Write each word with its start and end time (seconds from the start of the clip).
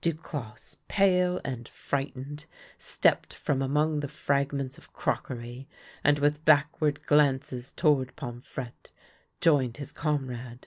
Duclosse, 0.00 0.78
pale 0.88 1.40
and 1.44 1.68
frightened, 1.68 2.46
stepped 2.76 3.32
from 3.32 3.62
among 3.62 4.00
the 4.00 4.08
fragments 4.08 4.78
of 4.78 4.92
crockery, 4.92 5.68
and 6.02 6.18
with 6.18 6.44
backward 6.44 7.06
glances 7.06 7.70
toward 7.70 8.16
Pomfrette 8.16 8.90
joined 9.40 9.76
his 9.76 9.92
comrade. 9.92 10.66